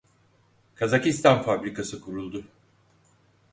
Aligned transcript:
Kazakistan 0.75 1.43
Fabrikası 1.43 2.01
kuruldu. 2.01 2.43